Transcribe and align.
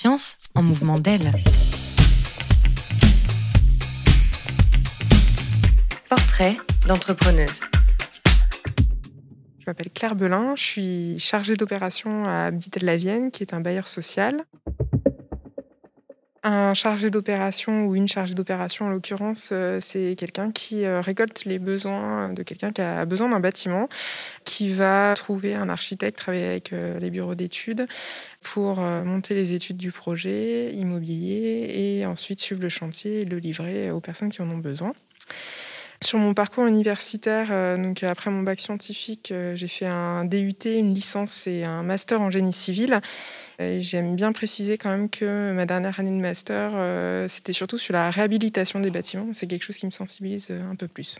Science 0.00 0.38
en 0.54 0.62
mouvement 0.62 1.00
d'aile. 1.00 1.32
Portrait 6.08 6.56
d'entrepreneuse. 6.86 7.62
Je 9.58 9.64
m'appelle 9.66 9.90
Claire 9.92 10.14
Belin, 10.14 10.54
je 10.54 10.62
suis 10.62 11.18
chargée 11.18 11.56
d'opération 11.56 12.22
à 12.26 12.44
Habitat 12.44 12.78
de 12.78 12.86
la 12.86 12.96
Vienne, 12.96 13.32
qui 13.32 13.42
est 13.42 13.52
un 13.52 13.60
bailleur 13.60 13.88
social. 13.88 14.44
Un 16.50 16.72
chargé 16.72 17.10
d'opération 17.10 17.84
ou 17.84 17.94
une 17.94 18.08
chargée 18.08 18.32
d'opération 18.32 18.86
en 18.86 18.88
l'occurrence, 18.88 19.50
euh, 19.52 19.80
c'est 19.82 20.16
quelqu'un 20.16 20.50
qui 20.50 20.86
euh, 20.86 21.02
récolte 21.02 21.44
les 21.44 21.58
besoins 21.58 22.30
de 22.30 22.42
quelqu'un 22.42 22.72
qui 22.72 22.80
a 22.80 23.04
besoin 23.04 23.28
d'un 23.28 23.38
bâtiment, 23.38 23.90
qui 24.44 24.72
va 24.72 25.12
trouver 25.14 25.54
un 25.54 25.68
architecte, 25.68 26.16
travailler 26.16 26.46
avec 26.46 26.72
euh, 26.72 26.98
les 27.00 27.10
bureaux 27.10 27.34
d'études 27.34 27.86
pour 28.40 28.80
monter 28.80 29.34
les 29.34 29.52
études 29.52 29.76
du 29.76 29.92
projet 29.92 30.72
immobilier 30.72 31.98
et 32.00 32.06
ensuite 32.06 32.40
suivre 32.40 32.62
le 32.62 32.70
chantier 32.70 33.20
et 33.20 33.24
le 33.26 33.36
livrer 33.36 33.90
aux 33.90 34.00
personnes 34.00 34.30
qui 34.30 34.40
en 34.40 34.48
ont 34.48 34.56
besoin. 34.56 34.94
Sur 36.00 36.18
mon 36.18 36.32
parcours 36.32 36.64
universitaire, 36.66 37.52
après 38.02 38.30
mon 38.30 38.42
bac 38.42 38.60
scientifique, 38.60 39.34
j'ai 39.54 39.68
fait 39.68 39.86
un 39.86 40.24
DUT, 40.24 40.54
une 40.64 40.94
licence 40.94 41.46
et 41.46 41.64
un 41.64 41.82
master 41.82 42.22
en 42.22 42.30
génie 42.30 42.52
civil. 42.54 43.02
J'aime 43.58 44.14
bien 44.14 44.30
préciser 44.32 44.78
quand 44.78 44.90
même 44.90 45.10
que 45.10 45.52
ma 45.52 45.66
dernière 45.66 45.98
année 45.98 46.10
de 46.10 46.22
master, 46.22 46.72
euh, 46.74 47.26
c'était 47.28 47.52
surtout 47.52 47.76
sur 47.76 47.92
la 47.92 48.08
réhabilitation 48.10 48.78
des 48.78 48.90
bâtiments. 48.90 49.28
C'est 49.32 49.48
quelque 49.48 49.64
chose 49.64 49.78
qui 49.78 49.86
me 49.86 49.90
sensibilise 49.90 50.50
un 50.50 50.76
peu 50.76 50.86
plus. 50.86 51.18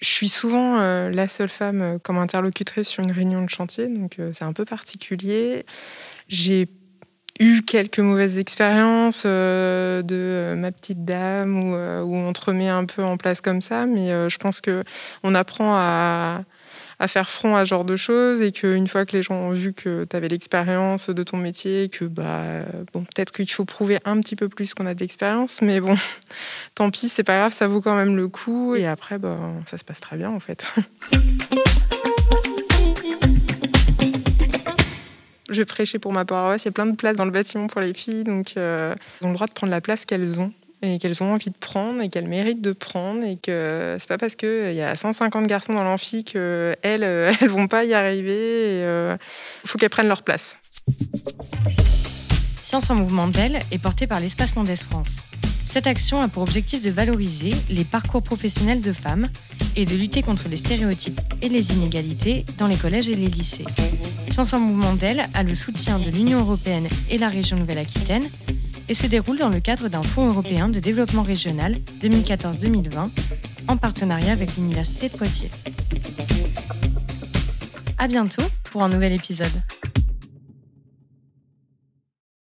Je 0.00 0.08
suis 0.08 0.28
souvent 0.28 0.78
la 1.08 1.28
seule 1.28 1.48
femme 1.48 1.98
comme 2.02 2.18
interlocutrice 2.18 2.88
sur 2.88 3.02
une 3.02 3.12
réunion 3.12 3.42
de 3.42 3.50
chantier, 3.50 3.88
donc 3.88 4.18
c'est 4.32 4.44
un 4.44 4.52
peu 4.52 4.64
particulier. 4.64 5.66
J'ai 6.28 6.68
eu 7.40 7.62
quelques 7.62 8.00
mauvaises 8.00 8.38
expériences 8.38 9.22
euh, 9.24 10.02
de 10.02 10.16
euh, 10.16 10.56
ma 10.56 10.72
petite 10.72 11.04
dame 11.04 11.62
où, 11.62 11.74
euh, 11.74 12.02
où, 12.02 12.14
on 12.14 12.32
te 12.32 12.46
remet 12.46 12.68
un 12.68 12.84
peu 12.84 13.02
en 13.04 13.16
place 13.16 13.40
comme 13.40 13.60
ça, 13.60 13.86
mais 13.86 14.28
je 14.28 14.36
pense 14.38 14.60
que 14.60 14.84
on 15.22 15.34
apprend 15.34 15.74
à, 15.76 16.42
à, 16.98 17.08
faire 17.08 17.30
front 17.30 17.56
à 17.56 17.64
ce 17.64 17.70
genre 17.70 17.84
de 17.84 17.96
choses 17.96 18.42
et 18.42 18.52
qu'une 18.52 18.88
fois 18.88 19.06
que 19.06 19.16
les 19.16 19.22
gens 19.22 19.34
ont 19.34 19.52
vu 19.52 19.72
que 19.72 20.04
tu 20.04 20.16
avais 20.16 20.28
l'expérience 20.28 21.10
de 21.10 21.22
ton 21.22 21.36
métier, 21.36 21.88
que 21.88 22.04
bah 22.04 22.64
bon 22.92 23.04
peut-être 23.04 23.32
qu'il 23.32 23.50
faut 23.50 23.64
prouver 23.64 23.98
un 24.04 24.20
petit 24.20 24.36
peu 24.36 24.48
plus 24.48 24.74
qu'on 24.74 24.86
a 24.86 24.94
de 24.94 25.00
l'expérience, 25.00 25.62
mais 25.62 25.80
bon 25.80 25.94
tant 26.74 26.90
pis 26.90 27.08
c'est 27.08 27.24
pas 27.24 27.38
grave, 27.38 27.52
ça 27.52 27.68
vaut 27.68 27.80
quand 27.80 27.96
même 27.96 28.16
le 28.16 28.28
coup 28.28 28.74
et 28.74 28.86
après 28.86 29.18
bah, 29.18 29.38
ça 29.66 29.78
se 29.78 29.84
passe 29.84 30.00
très 30.00 30.16
bien 30.16 30.30
en 30.30 30.40
fait. 30.40 30.72
Je 35.50 35.62
prêchais 35.62 35.98
pour 35.98 36.12
ma 36.12 36.26
paroisse. 36.26 36.64
Il 36.64 36.66
y 36.66 36.68
a 36.68 36.72
plein 36.72 36.86
de 36.86 36.94
places 36.94 37.16
dans 37.16 37.24
le 37.24 37.30
bâtiment 37.30 37.68
pour 37.68 37.80
les 37.80 37.94
filles, 37.94 38.24
donc 38.24 38.52
euh, 38.56 38.94
elles 39.20 39.26
ont 39.26 39.30
le 39.30 39.34
droit 39.34 39.46
de 39.46 39.52
prendre 39.52 39.70
la 39.70 39.80
place 39.80 40.04
qu'elles 40.04 40.38
ont 40.38 40.52
et 40.82 40.98
qu'elles 40.98 41.22
ont 41.22 41.32
envie 41.32 41.50
de 41.50 41.56
prendre 41.58 42.00
et 42.02 42.08
qu'elles 42.08 42.28
méritent 42.28 42.60
de 42.60 42.72
prendre 42.72 43.24
et 43.24 43.36
que 43.36 43.96
c'est 43.98 44.08
pas 44.08 44.18
parce 44.18 44.36
qu'il 44.36 44.48
euh, 44.48 44.72
y 44.72 44.82
a 44.82 44.94
150 44.94 45.46
garçons 45.46 45.74
dans 45.74 45.84
l'amphi 45.84 46.24
qu'elles 46.24 46.76
elles, 46.82 47.02
elles 47.40 47.48
vont 47.48 47.68
pas 47.68 47.84
y 47.84 47.94
arriver. 47.94 48.32
Il 48.32 48.84
euh, 48.84 49.16
faut 49.64 49.78
qu'elles 49.78 49.90
prennent 49.90 50.08
leur 50.08 50.22
place. 50.22 50.56
Science 52.62 52.90
en 52.90 52.96
mouvement 52.96 53.28
d'elle 53.28 53.60
est 53.70 53.82
portée 53.82 54.06
par 54.06 54.20
l'Espace 54.20 54.54
Mondes 54.54 54.68
France. 54.76 55.20
Cette 55.64 55.86
action 55.86 56.20
a 56.20 56.28
pour 56.28 56.42
objectif 56.42 56.82
de 56.82 56.90
valoriser 56.90 57.52
les 57.68 57.84
parcours 57.84 58.22
professionnels 58.22 58.80
de 58.80 58.92
femmes 58.92 59.28
et 59.76 59.84
de 59.84 59.94
lutter 59.96 60.22
contre 60.22 60.48
les 60.48 60.56
stéréotypes 60.56 61.20
et 61.42 61.48
les 61.48 61.72
inégalités 61.72 62.44
dans 62.56 62.66
les 62.66 62.76
collèges 62.76 63.08
et 63.08 63.14
les 63.14 63.26
lycées. 63.26 63.64
Chance 64.30 64.54
en 64.54 64.60
mouvement 64.60 64.94
d'elle 64.94 65.28
a 65.34 65.42
le 65.42 65.54
soutien 65.54 65.98
de 65.98 66.10
l'Union 66.10 66.40
européenne 66.40 66.88
et 67.10 67.18
la 67.18 67.28
région 67.28 67.56
Nouvelle-Aquitaine 67.58 68.24
et 68.88 68.94
se 68.94 69.06
déroule 69.06 69.38
dans 69.38 69.48
le 69.48 69.60
cadre 69.60 69.88
d'un 69.88 70.02
fonds 70.02 70.28
européen 70.28 70.68
de 70.68 70.80
développement 70.80 71.22
régional 71.22 71.76
2014-2020 72.02 73.10
en 73.68 73.76
partenariat 73.76 74.32
avec 74.32 74.56
l'Université 74.56 75.08
de 75.08 75.16
Poitiers. 75.16 75.50
À 77.98 78.08
bientôt 78.08 78.44
pour 78.70 78.82
un 78.82 78.88
nouvel 78.88 79.12
épisode. 79.12 79.52